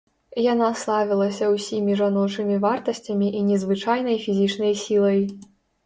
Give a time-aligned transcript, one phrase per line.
[0.43, 5.27] Яна славілася ўсімі жаночымі вартасцямі і незвычайнай фізічнай сілай.